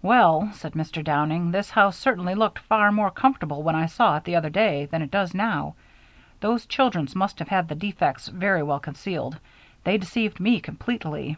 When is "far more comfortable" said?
2.60-3.64